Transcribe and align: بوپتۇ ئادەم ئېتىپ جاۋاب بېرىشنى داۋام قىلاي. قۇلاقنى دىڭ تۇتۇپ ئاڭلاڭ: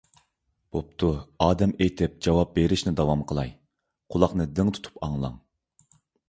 بوپتۇ 0.75 1.09
ئادەم 1.45 1.73
ئېتىپ 1.85 2.15
جاۋاب 2.27 2.55
بېرىشنى 2.55 2.95
داۋام 3.01 3.21
قىلاي. 3.33 3.53
قۇلاقنى 4.15 4.49
دىڭ 4.61 4.73
تۇتۇپ 4.79 4.99
ئاڭلاڭ: 5.09 5.39